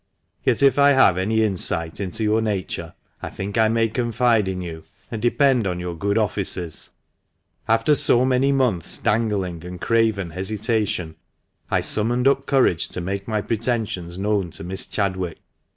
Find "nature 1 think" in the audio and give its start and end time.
2.41-3.55